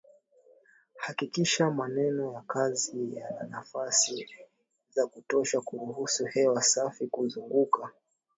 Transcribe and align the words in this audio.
Hakikisha 0.97 1.71
maeneo 1.71 2.33
ya 2.33 2.41
kazi 2.41 3.15
yana 3.15 3.43
nafasi 3.49 4.29
za 4.95 5.07
kutosha 5.07 5.61
kuruhusu 5.61 6.25
hewa 6.25 6.61
safi 6.63 7.07
kuzunguka 7.07 7.91